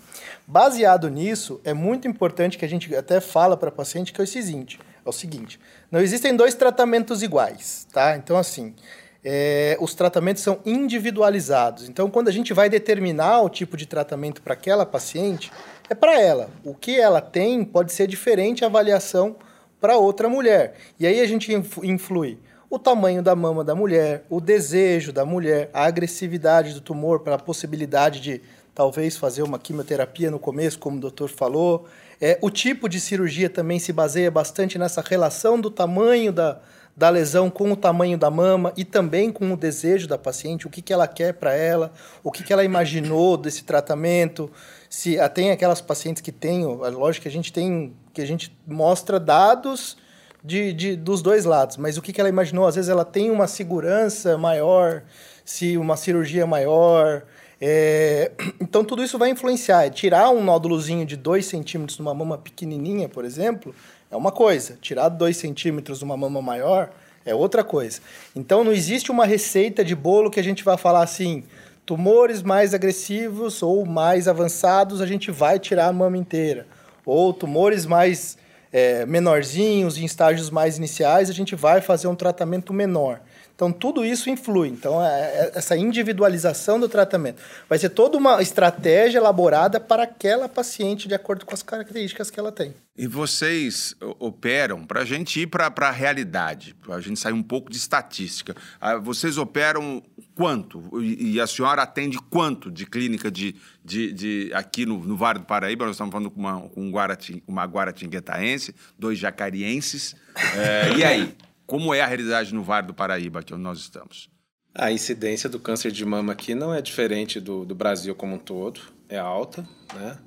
[0.46, 4.28] Baseado nisso, é muito importante que a gente até fala para paciente que é o
[4.28, 5.60] seguinte, é o seguinte,
[5.92, 8.16] não existem dois tratamentos iguais, tá?
[8.16, 8.76] Então, assim,
[9.24, 11.88] é, os tratamentos são individualizados.
[11.88, 15.52] Então, quando a gente vai determinar o tipo de tratamento para aquela paciente,
[15.90, 16.50] é para ela.
[16.64, 19.36] O que ela tem pode ser diferente a avaliação
[19.80, 20.76] para outra mulher.
[21.00, 21.52] E aí a gente
[21.84, 27.20] influi o tamanho da mama da mulher, o desejo da mulher, a agressividade do tumor
[27.20, 28.42] para a possibilidade de
[28.74, 31.86] talvez fazer uma quimioterapia no começo, como o doutor falou,
[32.22, 36.60] é, o tipo de cirurgia também se baseia bastante nessa relação do tamanho da,
[36.96, 40.70] da lesão com o tamanho da mama e também com o desejo da paciente, o
[40.70, 41.92] que, que ela quer para ela,
[42.24, 44.52] o que, que ela imaginou desse tratamento.
[44.88, 48.56] Se ah, tem aquelas pacientes que têm, lógico que a gente tem, que a gente
[48.68, 49.98] mostra dados
[50.44, 52.68] de, de, dos dois lados, mas o que, que ela imaginou?
[52.68, 55.04] Às vezes ela tem uma segurança maior,
[55.44, 57.24] se uma cirurgia maior,
[57.62, 59.90] é, então tudo isso vai influenciar.
[59.92, 63.74] Tirar um nódulozinho de 2 centímetros numa mama pequenininha, por exemplo,
[64.10, 64.78] é uma coisa.
[64.82, 66.90] Tirar 2 centímetros numa mama maior
[67.24, 68.02] é outra coisa.
[68.36, 71.44] Então não existe uma receita de bolo que a gente vai falar assim,
[71.86, 76.66] tumores mais agressivos ou mais avançados, a gente vai tirar a mama inteira.
[77.06, 78.38] Ou tumores mais
[78.74, 83.22] é, menorzinhos, em estágios mais iniciais, a gente vai fazer um tratamento menor.
[83.62, 84.70] Então, tudo isso influi.
[84.70, 90.50] Então, é, é, essa individualização do tratamento vai ser toda uma estratégia elaborada para aquela
[90.50, 92.74] paciente de acordo com as características que ela tem.
[92.98, 97.44] E vocês operam, para a gente ir para a realidade, para a gente sair um
[97.44, 100.02] pouco de estatística, ah, vocês operam
[100.34, 101.00] quanto?
[101.00, 105.46] E a senhora atende quanto de clínica de, de, de aqui no, no Vale do
[105.46, 105.86] Paraíba?
[105.86, 110.16] Nós estamos falando com uma, com um guaratin, uma guaratinguetaense, dois jacarienses.
[110.56, 111.36] É, e aí?
[111.72, 114.30] Como é a realidade no Vale do Paraíba, onde nós estamos?
[114.76, 118.38] A incidência do câncer de mama aqui não é diferente do, do Brasil como um
[118.38, 120.18] todo, é alta, né?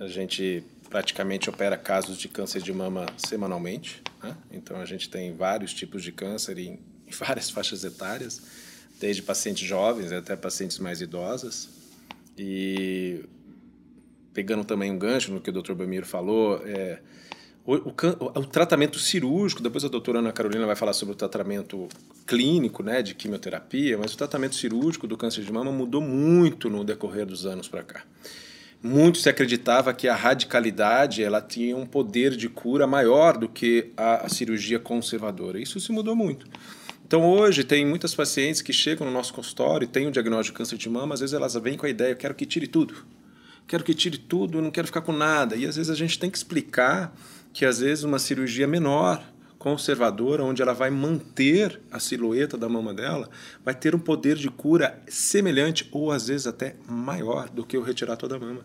[0.00, 4.36] A gente praticamente opera casos de câncer de mama semanalmente, né?
[4.50, 8.42] Então a gente tem vários tipos de câncer em, em várias faixas etárias,
[8.98, 11.68] desde pacientes jovens até pacientes mais idosas.
[12.36, 13.24] E
[14.34, 15.74] pegando também um gancho no que o Dr.
[15.74, 17.00] Bamiro falou, é,
[17.64, 17.92] o, o,
[18.36, 21.88] o, tratamento cirúrgico, depois a doutora Ana Carolina vai falar sobre o tratamento
[22.26, 26.82] clínico, né, de quimioterapia, mas o tratamento cirúrgico do câncer de mama mudou muito no
[26.82, 28.02] decorrer dos anos para cá.
[28.82, 33.92] Muito se acreditava que a radicalidade ela tinha um poder de cura maior do que
[33.94, 35.60] a, a cirurgia conservadora.
[35.60, 36.46] Isso se mudou muito.
[37.06, 40.58] Então hoje tem muitas pacientes que chegam no nosso consultório e têm um diagnóstico de
[40.58, 42.94] câncer de mama, às vezes elas vêm com a ideia, eu quero que tire tudo.
[43.66, 45.56] Quero que tire tudo, eu não quero ficar com nada.
[45.56, 47.14] E às vezes a gente tem que explicar
[47.52, 49.22] que às vezes uma cirurgia menor,
[49.58, 53.28] conservadora, onde ela vai manter a silhueta da mama dela,
[53.62, 57.82] vai ter um poder de cura semelhante ou às vezes até maior do que o
[57.82, 58.64] retirar toda a mama.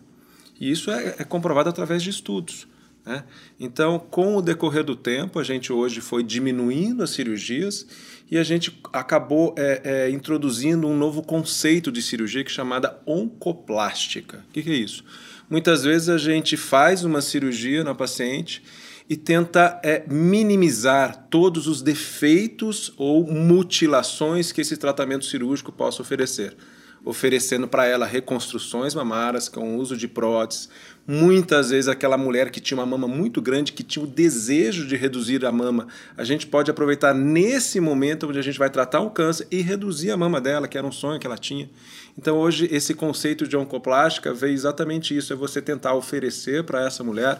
[0.60, 2.66] E isso é, é comprovado através de estudos.
[3.06, 3.26] Né?
[3.60, 7.86] Então, com o decorrer do tempo, a gente hoje foi diminuindo as cirurgias
[8.30, 13.00] e a gente acabou é, é, introduzindo um novo conceito de cirurgia que é chamada
[13.06, 14.44] oncoplástica.
[14.50, 15.04] O que, que é isso?
[15.50, 18.64] Muitas vezes a gente faz uma cirurgia na paciente
[19.08, 26.58] e tenta é, minimizar todos os defeitos ou mutilações que esse tratamento cirúrgico possa oferecer.
[27.06, 30.68] Oferecendo para ela reconstruções mamárias com o uso de próteses.
[31.08, 34.96] Muitas vezes aquela mulher que tinha uma mama muito grande, que tinha o desejo de
[34.96, 35.88] reduzir a mama,
[36.18, 40.10] a gente pode aproveitar nesse momento onde a gente vai tratar o câncer e reduzir
[40.10, 41.70] a mama dela, que era um sonho que ela tinha.
[42.18, 47.04] Então hoje esse conceito de oncoplástica veio exatamente isso, é você tentar oferecer para essa
[47.04, 47.40] mulher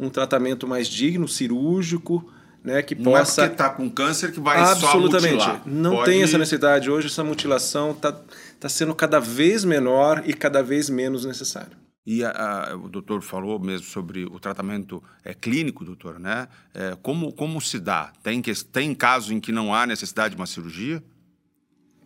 [0.00, 2.26] um tratamento mais digno, cirúrgico,
[2.64, 3.42] né, que não possa...
[3.42, 5.42] é porque está com câncer que vai Absolutamente.
[5.42, 5.62] só mutilar.
[5.66, 6.10] Não Pode...
[6.10, 6.90] tem essa necessidade.
[6.90, 8.16] Hoje essa mutilação está
[8.62, 11.76] tá sendo cada vez menor e cada vez menos necessário.
[12.06, 16.46] E a, a, o doutor falou mesmo sobre o tratamento é, clínico, doutor, né?
[16.72, 18.12] É, como, como se dá?
[18.22, 21.02] Tem, que, tem casos em que não há necessidade de uma cirurgia?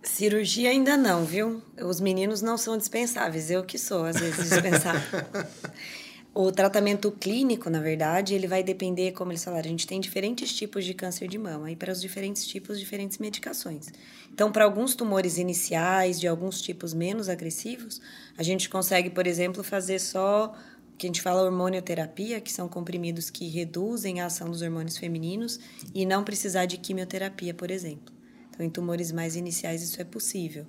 [0.03, 1.63] Cirurgia ainda não, viu?
[1.79, 5.03] Os meninos não são dispensáveis, eu que sou, às vezes, dispensável.
[6.39, 10.55] O tratamento clínico, na verdade, ele vai depender, como eles falaram, a gente tem diferentes
[10.55, 13.87] tipos de câncer de mama e para os diferentes tipos, diferentes medicações.
[14.31, 18.03] Então, para alguns tumores iniciais, de alguns tipos menos agressivos,
[18.37, 20.55] a gente consegue, por exemplo, fazer só
[20.93, 24.99] o que a gente fala hormonioterapia, que são comprimidos que reduzem a ação dos hormônios
[24.99, 25.59] femininos
[25.95, 28.15] e não precisar de quimioterapia, por exemplo.
[28.51, 30.67] Então, em tumores mais iniciais, isso é possível.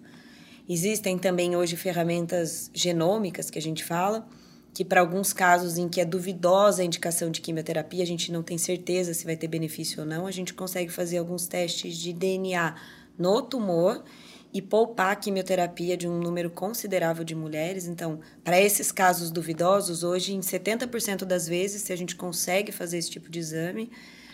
[0.70, 4.26] Existem também hoje ferramentas genômicas que a gente fala,
[4.78, 8.44] que para alguns casos em que é duvidosa a indicação de quimioterapia, a gente não
[8.44, 12.14] tem certeza se vai ter benefício ou não, a gente consegue fazer alguns testes de
[12.14, 12.76] DNA
[13.18, 14.04] no tumor
[14.54, 17.88] e poupar a quimioterapia de um número considerável de mulheres.
[17.88, 23.00] Então, para esses casos duvidosos, hoje, em 70% das vezes, se a gente consegue fazer
[23.00, 23.90] esse tipo de exame,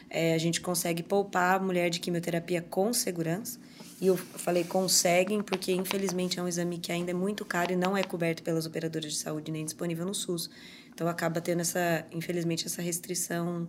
[0.10, 3.58] é, a gente consegue poupar a mulher de quimioterapia com segurança.
[4.04, 7.76] E eu falei conseguem, porque infelizmente é um exame que ainda é muito caro e
[7.78, 10.50] não é coberto pelas operadoras de saúde nem disponível no SUS.
[10.94, 13.66] Então acaba tendo essa, infelizmente, essa restrição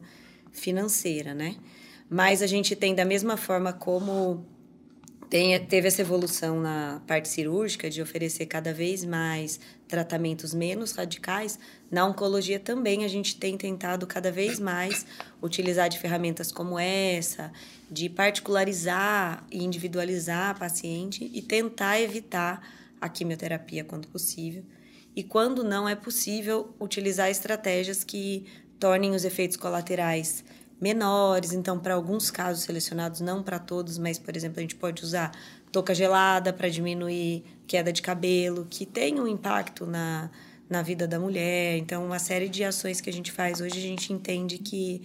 [0.50, 1.54] financeira, né?
[2.10, 4.44] Mas a gente tem da mesma forma como
[5.34, 11.58] tem, teve essa evolução na parte cirúrgica de oferecer cada vez mais tratamentos menos radicais,
[11.90, 15.04] na oncologia também a gente tem tentado cada vez mais
[15.42, 17.50] utilizar de ferramentas como essa,
[17.90, 22.64] de particularizar e individualizar a paciente e tentar evitar
[23.00, 24.62] a quimioterapia quando possível.
[25.16, 28.46] E quando não é possível, utilizar estratégias que
[28.78, 30.44] tornem os efeitos colaterais
[30.80, 31.52] menores.
[31.52, 35.32] Então, para alguns casos selecionados, não para todos, mas, por exemplo, a gente pode usar
[35.72, 40.30] touca gelada para diminuir queda de cabelo, que tem um impacto na,
[40.68, 41.78] na vida da mulher.
[41.78, 45.02] Então, uma série de ações que a gente faz hoje, a gente entende que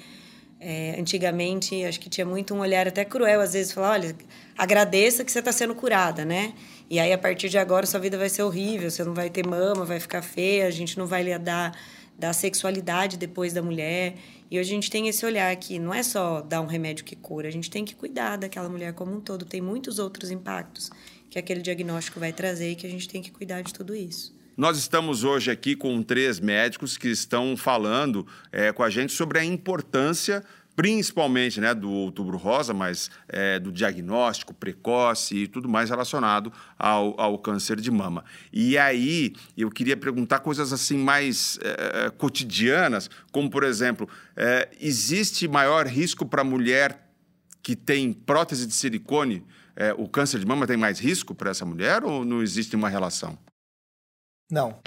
[0.59, 4.15] é, antigamente, acho que tinha muito um olhar até cruel, às vezes, falar: olha,
[4.57, 6.53] agradeça que você está sendo curada, né?
[6.89, 9.47] E aí, a partir de agora, sua vida vai ser horrível, você não vai ter
[9.47, 11.77] mama, vai ficar feia, a gente não vai lhe dar
[12.17, 14.15] da sexualidade depois da mulher.
[14.51, 17.15] E hoje a gente tem esse olhar que não é só dar um remédio que
[17.15, 19.45] cura, a gente tem que cuidar daquela mulher como um todo.
[19.45, 20.89] Tem muitos outros impactos
[21.29, 24.37] que aquele diagnóstico vai trazer e que a gente tem que cuidar de tudo isso.
[24.57, 29.39] Nós estamos hoje aqui com três médicos que estão falando é, com a gente sobre
[29.39, 30.43] a importância
[30.79, 37.19] principalmente né, do outubro rosa, mas é, do diagnóstico precoce e tudo mais relacionado ao,
[37.19, 38.23] ao, câncer de mama.
[38.53, 44.69] E aí eu queria perguntar coisas assim mais é, é cotidianas, como por exemplo, é,
[44.79, 47.11] existe maior risco para a mulher
[47.61, 49.45] que tem prótese de silicone?
[49.75, 52.87] É, o câncer de mama tem mais risco para essa mulher ou não existe uma
[52.87, 53.37] relação?
[54.49, 54.79] Não.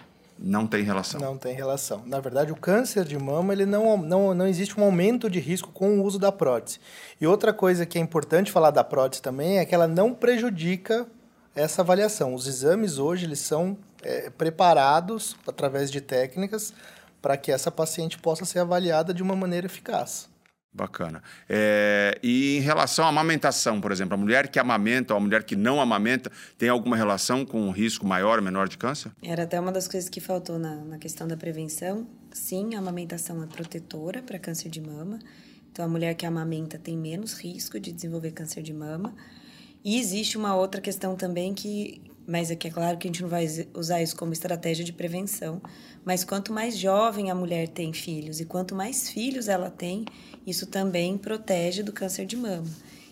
[0.45, 1.21] Não tem relação.
[1.21, 2.03] Não tem relação.
[2.05, 5.71] Na verdade, o câncer de mama, ele não, não, não existe um aumento de risco
[5.71, 6.81] com o uso da prótese.
[7.21, 11.07] E outra coisa que é importante falar da prótese também é que ela não prejudica
[11.55, 12.35] essa avaliação.
[12.35, 16.75] Os exames hoje, eles são é, preparados através de técnicas
[17.21, 20.29] para que essa paciente possa ser avaliada de uma maneira eficaz.
[20.75, 21.23] Bacana.
[21.47, 25.45] É, e em relação à amamentação, por exemplo, a mulher que amamenta ou a mulher
[25.45, 29.13] que não amamenta tem alguma relação com um risco maior ou menor de câncer?
[29.23, 32.07] Era até uma das coisas que faltou na, na questão da prevenção.
[32.33, 35.19] Sim, a amamentação é protetora para câncer de mama.
[35.71, 39.15] Então, a mulher que amamenta tem menos risco de desenvolver câncer de mama.
[39.85, 43.29] E existe uma outra questão também que, mas aqui é claro que a gente não
[43.29, 45.61] vai usar isso como estratégia de prevenção,
[46.05, 50.05] mas quanto mais jovem a mulher tem filhos e quanto mais filhos ela tem,
[50.47, 52.69] isso também protege do câncer de mama,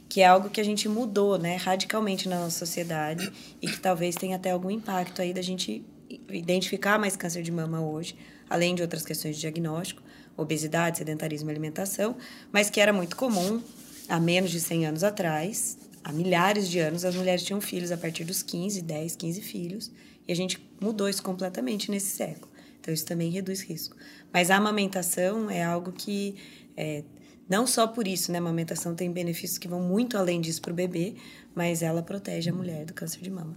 [0.08, 4.14] que é algo que a gente mudou, né, radicalmente na nossa sociedade e que talvez
[4.14, 5.84] tenha até algum impacto aí da gente
[6.30, 8.16] identificar mais câncer de mama hoje,
[8.48, 10.02] além de outras questões de diagnóstico,
[10.36, 12.16] obesidade, sedentarismo alimentação,
[12.50, 13.62] mas que era muito comum
[14.08, 17.96] há menos de 100 anos atrás, há milhares de anos, as mulheres tinham filhos a
[17.96, 19.92] partir dos 15, 10, 15 filhos,
[20.26, 22.50] e a gente mudou isso completamente nesse século.
[22.80, 23.96] Então, isso também reduz risco.
[24.32, 26.36] Mas a amamentação é algo que
[26.76, 27.04] é,
[27.48, 28.38] não só por isso, né?
[28.38, 31.16] A amamentação tem benefícios que vão muito além disso para o bebê,
[31.54, 33.56] mas ela protege a mulher do câncer de mama.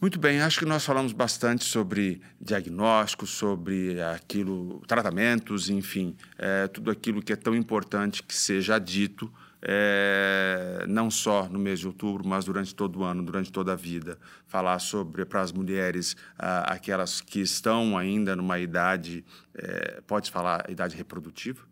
[0.00, 6.90] Muito bem, acho que nós falamos bastante sobre diagnóstico, sobre aquilo, tratamentos, enfim, é, tudo
[6.90, 9.30] aquilo que é tão importante que seja dito,
[9.62, 13.76] é, não só no mês de outubro, mas durante todo o ano, durante toda a
[13.76, 14.18] vida.
[14.46, 20.68] Falar sobre, para as mulheres, ah, aquelas que estão ainda numa idade, é, pode falar,
[20.70, 21.62] idade reprodutiva,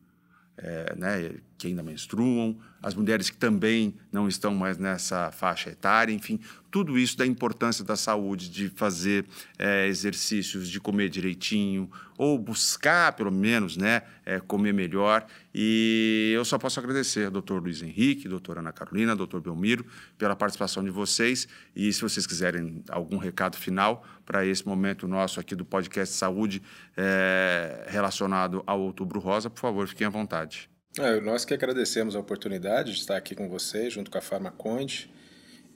[0.57, 6.13] é, né, que ainda menstruam, as mulheres que também não estão mais nessa faixa etária,
[6.13, 9.25] enfim, tudo isso da importância da saúde, de fazer
[9.59, 15.27] é, exercícios, de comer direitinho, ou buscar, pelo menos, né, é, comer melhor.
[15.55, 19.85] E eu só posso agradecer, doutor Luiz Henrique, doutora Ana Carolina, doutor Belmiro,
[20.17, 21.49] pela participação de vocês.
[21.75, 26.63] E se vocês quiserem algum recado final para esse momento nosso aqui do podcast Saúde
[26.97, 30.69] é, relacionado ao Outubro Rosa, por favor, fiquem à vontade.
[31.01, 35.09] É, nós que agradecemos a oportunidade de estar aqui com vocês, junto com a Farmaconde.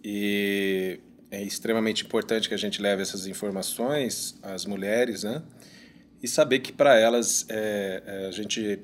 [0.02, 0.98] E
[1.30, 5.42] é extremamente importante que a gente leve essas informações às mulheres, né?
[6.20, 8.80] E saber que para elas é, é, a gente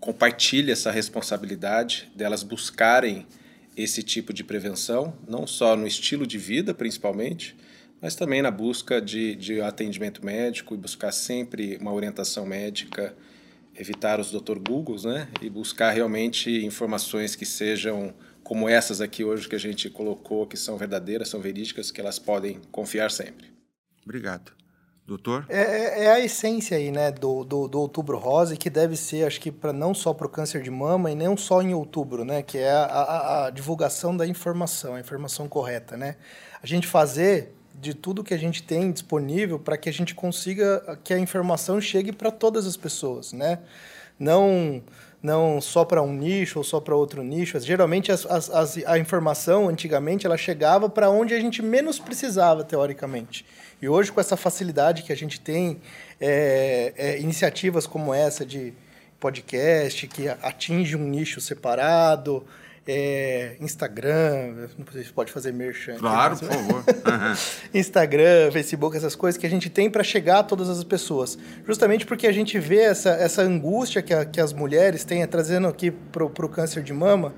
[0.00, 3.26] compartilha essa responsabilidade delas buscarem
[3.76, 7.54] esse tipo de prevenção, não só no estilo de vida, principalmente,
[8.00, 13.14] mas também na busca de, de atendimento médico e buscar sempre uma orientação médica,
[13.74, 14.58] evitar os Dr.
[14.58, 15.28] Googles, né?
[15.40, 20.56] E buscar realmente informações que sejam como essas aqui hoje que a gente colocou, que
[20.56, 23.52] são verdadeiras, são verídicas, que elas podem confiar sempre.
[24.04, 24.52] Obrigado.
[25.06, 25.46] Doutor?
[25.48, 29.26] É, é, é a essência aí, né, do, do, do, outubro rosa, que deve ser,
[29.26, 32.24] acho que, para não só para o câncer de mama e não só em outubro,
[32.24, 36.16] né, que é a, a, a, divulgação da informação, a informação correta, né.
[36.62, 40.98] A gente fazer de tudo que a gente tem disponível para que a gente consiga
[41.02, 43.58] que a informação chegue para todas as pessoas, né.
[44.18, 44.82] Não
[45.22, 47.58] não só para um nicho ou só para outro nicho.
[47.60, 52.64] Geralmente as, as, as, a informação, antigamente, ela chegava para onde a gente menos precisava,
[52.64, 53.46] teoricamente.
[53.80, 55.80] E hoje, com essa facilidade que a gente tem,
[56.20, 58.74] é, é, iniciativas como essa de
[59.20, 62.44] podcast, que atinge um nicho separado,
[62.86, 65.96] é, Instagram, não sei se pode fazer merchan.
[65.96, 66.84] Claro, por favor.
[67.72, 71.38] Instagram, Facebook, essas coisas que a gente tem para chegar a todas as pessoas.
[71.66, 75.68] Justamente porque a gente vê essa, essa angústia que, a, que as mulheres têm, trazendo
[75.68, 77.32] aqui para o câncer de mama,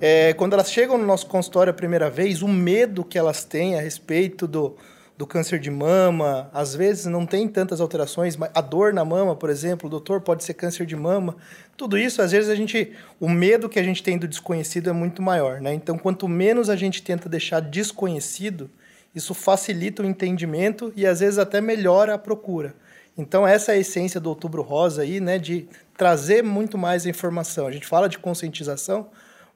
[0.00, 3.78] é, quando elas chegam no nosso consultório a primeira vez, o medo que elas têm
[3.78, 4.76] a respeito do,
[5.20, 9.36] do câncer de mama, às vezes não tem tantas alterações, mas a dor na mama,
[9.36, 11.36] por exemplo, o doutor pode ser câncer de mama.
[11.76, 14.94] Tudo isso, às vezes a gente, o medo que a gente tem do desconhecido é
[14.94, 15.74] muito maior, né?
[15.74, 18.70] Então, quanto menos a gente tenta deixar desconhecido,
[19.14, 22.74] isso facilita o entendimento e às vezes até melhora a procura.
[23.14, 25.68] Então, essa é a essência do Outubro Rosa aí, né, de
[25.98, 27.66] trazer muito mais informação.
[27.66, 29.10] A gente fala de conscientização,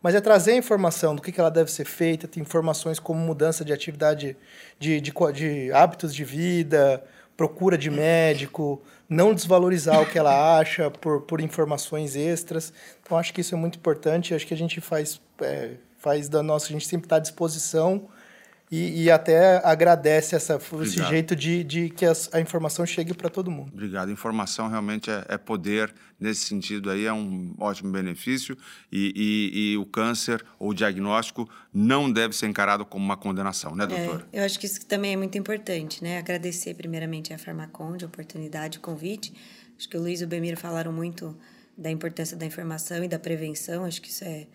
[0.04, 3.18] mas é trazer a informação do que, que ela deve ser feita, tem informações como
[3.18, 4.36] mudança de atividade,
[4.78, 7.02] de, de, de hábitos de vida,
[7.34, 12.70] procura de médico, não desvalorizar o que ela acha por, por informações extras.
[13.02, 14.34] Então, acho que isso é muito importante.
[14.34, 18.06] Acho que a gente faz, é, faz da nossa, a gente sempre está à disposição
[18.74, 23.30] e, e, até agradece essa, esse jeito de, de que as, a informação chegue para
[23.30, 23.70] todo mundo.
[23.72, 24.10] Obrigado.
[24.10, 28.58] Informação realmente é, é, poder, nesse sentido aí é um ótimo benefício
[28.90, 33.76] e, e, e, o câncer ou o diagnóstico não deve ser encarado como uma condenação,
[33.76, 34.26] né, doutor?
[34.32, 36.18] É, eu acho que isso também é muito importante, né?
[36.18, 39.32] Agradecer primeiramente a Farmaconde, a oportunidade, o convite.
[39.78, 41.36] Acho que o Luiz e o Bemiro falaram muito
[41.78, 44.46] da importância da informação e da prevenção, acho que isso é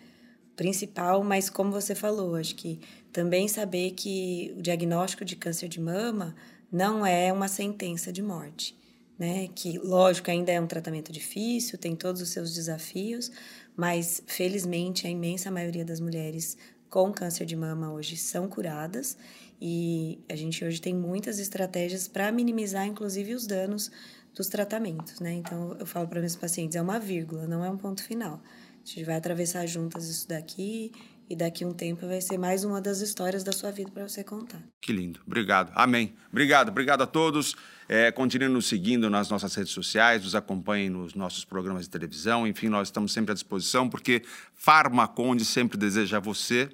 [0.60, 2.78] principal, mas como você falou, acho que
[3.10, 6.36] também saber que o diagnóstico de câncer de mama
[6.70, 8.76] não é uma sentença de morte,
[9.18, 9.48] né?
[9.54, 13.32] Que lógico ainda é um tratamento difícil, tem todos os seus desafios,
[13.74, 16.58] mas felizmente a imensa maioria das mulheres
[16.90, 19.16] com câncer de mama hoje são curadas
[19.58, 23.90] e a gente hoje tem muitas estratégias para minimizar inclusive os danos
[24.34, 25.32] dos tratamentos, né?
[25.32, 28.42] Então eu falo para meus pacientes é uma vírgula, não é um ponto final.
[28.82, 30.90] A gente vai atravessar juntas isso daqui
[31.28, 34.24] e daqui um tempo vai ser mais uma das histórias da sua vida para você
[34.24, 34.60] contar.
[34.80, 35.20] Que lindo.
[35.26, 35.70] Obrigado.
[35.74, 36.14] Amém.
[36.30, 36.70] Obrigado.
[36.70, 37.54] Obrigado a todos.
[37.88, 42.46] É, continuem nos seguindo nas nossas redes sociais, nos acompanhem nos nossos programas de televisão.
[42.46, 44.22] Enfim, nós estamos sempre à disposição, porque
[44.54, 46.68] Farmaconde sempre deseja a você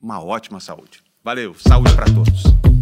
[0.00, 1.02] uma ótima saúde.
[1.24, 1.54] Valeu.
[1.54, 2.75] Saúde para todos.